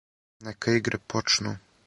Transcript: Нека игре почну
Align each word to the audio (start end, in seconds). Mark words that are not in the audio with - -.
Нека 0.47 0.73
игре 0.79 0.97
почну 1.15 1.57